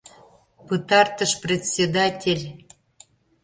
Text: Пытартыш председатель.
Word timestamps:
Пытартыш 0.67 1.31
председатель. 1.43 2.43